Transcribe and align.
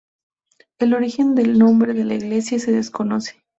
El 0.79 0.95
origen 0.95 1.35
del 1.35 1.59
nombre 1.59 1.93
de 1.93 2.03
la 2.03 2.15
iglesia 2.15 2.57
se 2.57 2.71
desconoce. 2.71 3.39